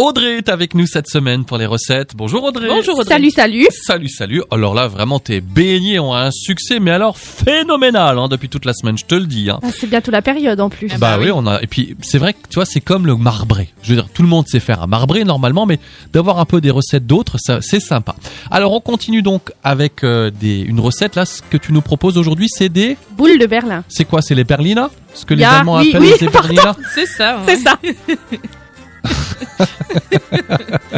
Audrey 0.00 0.36
est 0.36 0.48
avec 0.48 0.74
nous 0.76 0.86
cette 0.86 1.08
semaine 1.08 1.44
pour 1.44 1.58
les 1.58 1.66
recettes. 1.66 2.12
Bonjour 2.14 2.44
Audrey. 2.44 2.68
Bonjour 2.68 2.96
Audrey. 3.00 3.14
Salut, 3.14 3.30
salut. 3.32 3.66
Salut, 3.84 4.08
salut. 4.08 4.44
Alors 4.52 4.72
là, 4.72 4.86
vraiment, 4.86 5.18
tes 5.18 5.40
beignets 5.40 5.98
ont 5.98 6.14
un 6.14 6.30
succès, 6.30 6.78
mais 6.78 6.92
alors 6.92 7.18
phénoménal 7.18 8.16
hein, 8.16 8.28
depuis 8.28 8.48
toute 8.48 8.64
la 8.64 8.74
semaine, 8.74 8.96
je 8.96 9.04
te 9.06 9.16
le 9.16 9.26
dis. 9.26 9.50
Hein. 9.50 9.58
Ah, 9.60 9.70
c'est 9.76 9.88
bientôt 9.90 10.12
la 10.12 10.22
période 10.22 10.60
en 10.60 10.70
plus. 10.70 10.86
Ah 10.92 10.98
Bah, 10.98 11.16
bah 11.16 11.18
oui, 11.18 11.24
oui. 11.24 11.32
on 11.34 11.48
a. 11.48 11.60
Et 11.62 11.66
puis 11.66 11.96
c'est 12.00 12.18
vrai 12.18 12.32
que 12.32 12.38
tu 12.48 12.54
vois, 12.54 12.64
c'est 12.64 12.80
comme 12.80 13.06
le 13.06 13.16
marbré. 13.16 13.70
Je 13.82 13.88
veux 13.88 13.96
dire, 13.96 14.08
tout 14.14 14.22
le 14.22 14.28
monde 14.28 14.46
sait 14.46 14.60
faire 14.60 14.80
un 14.84 14.86
marbré 14.86 15.24
normalement, 15.24 15.66
mais 15.66 15.80
d'avoir 16.12 16.38
un 16.38 16.44
peu 16.44 16.60
des 16.60 16.70
recettes 16.70 17.04
d'autres, 17.08 17.36
ça, 17.40 17.60
c'est 17.60 17.80
sympa. 17.80 18.14
Alors 18.52 18.74
on 18.74 18.80
continue 18.80 19.22
donc 19.22 19.50
avec 19.64 20.04
euh, 20.04 20.30
des, 20.30 20.60
une 20.60 20.78
recette 20.78 21.16
là. 21.16 21.26
Ce 21.26 21.42
que 21.42 21.56
tu 21.56 21.72
nous 21.72 21.82
proposes 21.82 22.18
aujourd'hui, 22.18 22.46
c'est 22.48 22.68
des. 22.68 22.96
Boule 23.16 23.36
de 23.36 23.46
Berlin. 23.46 23.82
C'est 23.88 24.04
quoi? 24.04 24.22
C'est 24.22 24.36
les 24.36 24.44
berlina? 24.44 24.90
Ce 25.12 25.24
que 25.26 25.34
les 25.34 25.42
Allemands 25.42 25.78
oui, 25.80 25.88
appellent 25.88 26.02
oui, 26.02 26.12
les 26.20 26.28
berlina? 26.28 26.76
C'est 26.94 27.06
ça. 27.06 27.40
C'est 27.48 27.56
ça. 27.56 27.76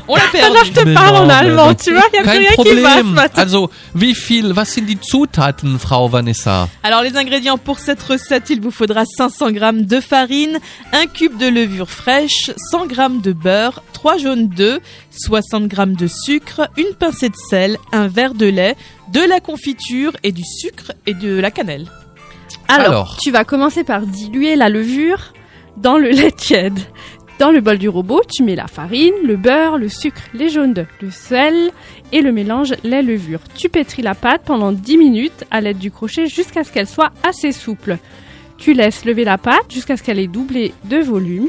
On 0.09 0.17
l'a 0.17 0.23
Ah 0.27 0.33
perdu. 0.33 0.55
non, 0.57 0.65
je 0.65 0.73
te 0.73 0.85
Mais 0.85 0.95
parle 0.95 1.15
non, 1.17 1.23
en 1.25 1.29
allemand, 1.29 1.67
non. 1.69 1.75
tu 1.75 1.93
vois, 1.93 2.03
il 2.13 2.17
y 2.17 2.19
a 2.19 2.23
plus 2.23 2.31
Kein 2.33 2.39
rien 2.39 2.51
qui 2.51 2.57
va 2.57 2.63
ce 2.65 2.95
Problem. 2.97 3.07
matin. 3.15 3.43
Also, 3.43 3.71
wie 3.95 4.15
viel, 4.15 4.53
was 4.57 4.67
sind 4.69 4.87
die 4.87 4.99
Zutaten, 5.01 5.79
Frau 5.79 6.09
Vanessa? 6.09 6.69
Alors 6.83 7.03
les 7.03 7.17
ingrédients 7.17 7.59
pour 7.59 7.79
cette 7.79 8.03
recette, 8.03 8.51
il 8.51 8.61
vous 8.61 8.71
faudra 8.71 9.05
500 9.05 9.49
g 9.55 9.61
de 9.85 10.01
farine, 10.01 10.59
un 10.93 11.07
cube 11.07 11.37
de 11.39 11.47
levure 11.49 11.91
fraîche, 11.91 12.51
100 12.71 12.89
g 12.89 12.97
de 13.23 13.33
beurre, 13.33 13.83
3 13.93 14.19
jaunes 14.19 14.49
d'œufs, 14.49 14.81
60 15.11 15.71
g 15.71 15.77
de 15.87 16.07
sucre, 16.07 16.69
une 16.77 16.95
pincée 16.99 17.29
de 17.29 17.37
sel, 17.49 17.77
un 17.93 18.09
verre 18.09 18.35
de 18.35 18.47
lait, 18.47 18.77
de 19.13 19.21
la 19.21 19.41
confiture 19.41 20.13
et 20.23 20.33
du 20.33 20.43
sucre 20.45 20.93
et 21.07 21.15
de 21.15 21.39
la 21.39 21.51
cannelle. 21.51 21.87
Alors, 22.69 22.87
Alors. 22.87 23.17
tu 23.21 23.31
vas 23.31 23.45
commencer 23.45 23.85
par 23.85 24.03
diluer 24.03 24.55
la 24.57 24.69
levure 24.69 25.33
dans 25.77 25.99
le 25.99 26.11
lait 26.11 26.31
tiède. 26.33 26.79
Dans 27.41 27.51
le 27.51 27.63
bol 27.63 27.79
du 27.79 27.89
robot, 27.89 28.21
tu 28.31 28.43
mets 28.43 28.55
la 28.55 28.67
farine, 28.67 29.15
le 29.25 29.35
beurre, 29.35 29.79
le 29.79 29.89
sucre, 29.89 30.21
les 30.35 30.51
jaunes 30.51 30.75
d'œufs, 30.75 30.87
le 31.01 31.11
sel 31.11 31.71
et 32.13 32.21
le 32.21 32.33
mélange 32.33 32.75
lait-levure. 32.85 33.41
Tu 33.57 33.71
pétris 33.71 34.03
la 34.03 34.15
pâte 34.15 34.43
pendant 34.45 34.73
10 34.73 34.99
minutes 34.99 35.45
à 35.51 35.63
l'aide 35.63 35.79
du 35.79 35.91
crochet 35.91 36.27
jusqu'à 36.27 36.65
ce 36.65 36.71
qu'elle 36.71 36.87
soit 36.87 37.13
assez 37.23 37.53
souple. 37.53 37.97
Tu 38.59 38.75
laisses 38.75 39.07
lever 39.07 39.25
la 39.25 39.39
pâte 39.39 39.73
jusqu'à 39.73 39.97
ce 39.97 40.03
qu'elle 40.03 40.19
ait 40.19 40.27
doublé 40.27 40.75
de 40.85 40.99
volume. 40.99 41.49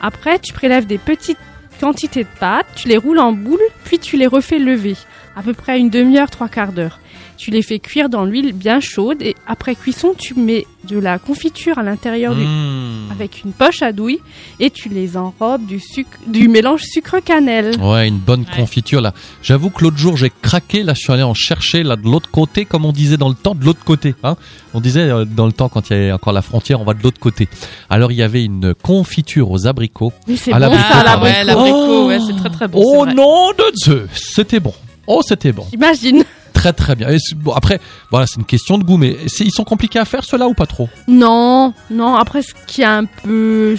Après, 0.00 0.38
tu 0.38 0.52
prélèves 0.52 0.86
des 0.86 0.98
petites 0.98 1.40
quantités 1.80 2.22
de 2.22 2.38
pâte, 2.38 2.66
tu 2.76 2.86
les 2.86 2.96
roules 2.96 3.18
en 3.18 3.32
boule, 3.32 3.58
puis 3.82 3.98
tu 3.98 4.16
les 4.16 4.28
refais 4.28 4.60
lever, 4.60 4.94
à 5.34 5.42
peu 5.42 5.54
près 5.54 5.80
une 5.80 5.90
demi-heure, 5.90 6.30
trois 6.30 6.48
quarts 6.48 6.72
d'heure. 6.72 7.00
Tu 7.36 7.50
les 7.50 7.62
fais 7.62 7.80
cuire 7.80 8.08
dans 8.08 8.24
l'huile 8.24 8.52
bien 8.52 8.78
chaude 8.78 9.20
et 9.22 9.34
après 9.48 9.74
cuisson, 9.74 10.14
tu 10.16 10.34
mets 10.34 10.66
de 10.84 10.98
la 10.98 11.18
confiture 11.18 11.78
à 11.78 11.82
l'intérieur 11.82 12.34
du 12.34 12.42
Mmh. 12.44 13.10
avec 13.12 13.42
une 13.44 13.52
poche 13.52 13.82
à 13.82 13.92
douille 13.92 14.18
et 14.60 14.70
tu 14.70 14.88
les 14.88 15.16
enrobes 15.16 15.64
du 15.66 15.78
sucre, 15.80 16.18
du 16.26 16.48
mélange 16.48 16.82
sucre-cannelle. 16.82 17.74
Ouais, 17.80 18.08
une 18.08 18.18
bonne 18.18 18.40
Ouais. 18.40 18.56
confiture 18.56 19.00
là. 19.00 19.12
J'avoue 19.42 19.70
que 19.70 19.84
l'autre 19.84 19.96
jour 19.98 20.16
j'ai 20.16 20.30
craqué, 20.42 20.82
là 20.82 20.94
je 20.94 21.00
suis 21.00 21.12
allé 21.12 21.22
en 21.22 21.34
chercher 21.34 21.82
là 21.82 21.96
de 21.96 22.02
l'autre 22.04 22.30
côté, 22.30 22.64
comme 22.64 22.84
on 22.84 22.92
disait 22.92 23.16
dans 23.16 23.28
le 23.28 23.34
temps, 23.34 23.54
de 23.54 23.64
l'autre 23.64 23.84
côté. 23.84 24.14
Hein 24.24 24.36
on 24.74 24.80
disait 24.80 25.00
euh, 25.10 25.24
dans 25.24 25.46
le 25.46 25.52
temps 25.52 25.68
quand 25.68 25.90
il 25.90 25.92
y 25.92 25.96
avait 25.96 26.12
encore 26.12 26.32
la 26.32 26.42
frontière, 26.42 26.80
on 26.80 26.84
va 26.84 26.94
de 26.94 27.02
l'autre 27.02 27.20
côté. 27.20 27.48
Alors 27.90 28.10
il 28.12 28.18
y 28.18 28.22
avait 28.22 28.44
une 28.44 28.74
confiture 28.74 29.50
aux 29.50 29.66
abricots. 29.66 30.12
Oui, 30.28 30.36
c'est 30.36 30.50
bon 30.52 30.58
l'abricot, 30.58 30.84
l'abricot. 31.04 31.24
ouais, 31.38 31.44
l'abricot, 31.44 31.78
Oh. 32.04 32.06
ouais, 32.08 32.18
c'est 32.26 32.36
très 32.36 32.50
très 32.50 32.68
bon. 32.68 32.80
oh 32.84 32.92
c'est 33.00 33.04
vrai. 33.06 33.14
nom 33.14 33.50
de 33.52 33.64
Zeus, 33.84 34.08
c'était 34.14 34.60
bon. 34.60 34.74
Oh 35.06 35.20
c'était 35.26 35.52
bon, 35.52 35.66
J'imagine. 35.70 36.24
très 36.52 36.72
très 36.72 36.94
bien. 36.94 37.10
Et 37.10 37.16
bon, 37.36 37.52
après, 37.52 37.80
voilà, 38.10 38.26
c'est 38.26 38.36
une 38.36 38.44
question 38.44 38.78
de 38.78 38.84
goût, 38.84 38.96
mais 38.96 39.16
c'est- 39.26 39.44
ils 39.44 39.50
sont 39.52 39.64
compliqués 39.64 39.98
à 39.98 40.04
faire 40.04 40.24
ceux-là 40.24 40.46
ou 40.48 40.54
pas 40.54 40.66
trop? 40.66 40.88
Non, 41.08 41.74
non, 41.90 42.14
après 42.14 42.42
ce 42.42 42.52
qui 42.66 42.82
est 42.82 42.86
un 42.86 43.04
peu 43.04 43.76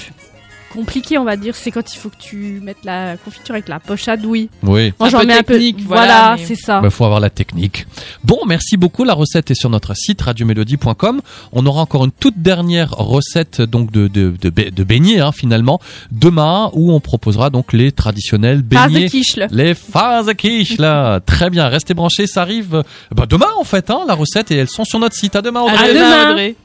compliqué, 0.74 1.18
on 1.18 1.24
va 1.24 1.36
dire, 1.38 1.56
c'est 1.56 1.72
quand 1.72 1.94
il 1.94 1.98
faut 1.98 2.10
que 2.10 2.18
tu 2.20 2.60
mettes 2.64 2.84
la 2.84 3.16
confiture 3.18 3.54
avec 3.56 3.68
la 3.68 3.80
poche 3.80 4.08
à 4.08 4.18
douille. 4.18 4.50
Oui. 4.64 4.94
Moi, 5.00 5.10
j'en 5.10 5.24
mets 5.24 5.34
un 5.34 5.44
peu. 5.44 5.54
technique, 5.54 5.82
voilà, 5.86 6.02
Voilà, 6.06 6.36
mais- 6.38 6.46
c'est 6.46 6.56
ça. 6.56 6.82
Il 6.84 6.90
faut 6.90 7.06
avoir 7.06 7.20
la 7.20 7.30
technique. 7.30 7.86
Bon, 8.24 8.40
merci 8.48 8.78
beaucoup. 8.78 9.04
La 9.04 9.14
recette 9.14 9.52
est 9.52 9.56
sur 9.56 9.70
notre 9.70 9.94
site 9.96 10.22
radiomélodie.com. 10.22 11.22
On 11.52 11.66
aura 11.66 11.82
encore 11.82 12.06
une 12.06 12.12
toute 12.12 12.38
dernière 12.38 12.92
recette 12.92 13.62
donc 13.62 13.92
de 13.92 14.08
de 14.08 14.34
de, 14.42 14.50
be- 14.50 14.74
de 14.74 14.84
beignets 14.84 15.20
hein, 15.20 15.32
finalement 15.32 15.80
demain 16.12 16.70
où 16.74 16.92
on 16.92 17.00
proposera 17.00 17.50
donc 17.50 17.74
les 17.74 17.92
traditionnels 17.92 18.62
beignets. 18.62 19.10
là. 19.38 19.48
Les 19.52 19.74
Fasekisch 19.76 20.78
là, 20.78 21.20
très 21.26 21.50
bien. 21.50 21.68
Restez 21.68 21.94
branchés, 21.94 22.28
ça 22.28 22.42
arrive 22.42 22.84
bah, 23.12 23.26
demain 23.30 23.48
en 23.60 23.64
fait 23.64 23.90
hein, 23.90 24.02
la 24.08 24.14
recette 24.16 24.52
et 24.52 24.56
elles 24.56 24.70
sont 24.70 24.86
sur 24.86 25.00
notre 25.00 25.16
site. 25.16 25.36
À 25.36 25.42
demain. 25.42 25.62
Audrey. 25.62 25.78
À 25.78 25.82
À 25.84 25.88
demain, 25.94 26.00
demain. 26.10 26.30
Audrey. 26.32 26.56